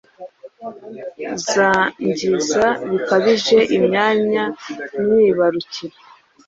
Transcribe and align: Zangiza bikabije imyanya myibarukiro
Zangiza 1.49 2.65
bikabije 2.89 3.57
imyanya 3.77 4.43
myibarukiro 5.09 5.97